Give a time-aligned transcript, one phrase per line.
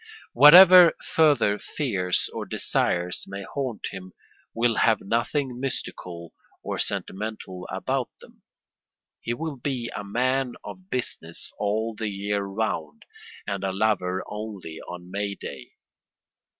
[0.33, 4.13] Whatever further fears or desires may haunt him
[4.51, 8.41] will have nothing mystical or sentimental about them.
[9.19, 13.03] He will be a man of business all the year round,
[13.45, 15.73] and a lover only on May day.